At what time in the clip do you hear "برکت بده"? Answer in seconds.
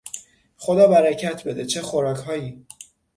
0.87-1.65